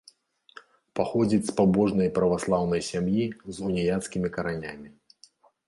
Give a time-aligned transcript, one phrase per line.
[0.99, 4.89] Паходзіць з пабожнай праваслаўнай сям'і з уніяцкімі каранямі.